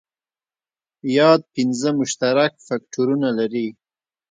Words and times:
یاد 1.17 1.41
پنځه 1.53 1.89
مشترک 1.99 2.51
فکټورونه 2.67 3.27
لري. 3.39 3.67